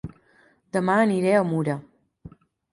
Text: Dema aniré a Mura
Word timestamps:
Dema 0.77 0.95
aniré 1.03 1.37
a 1.43 1.45
Mura 1.53 1.79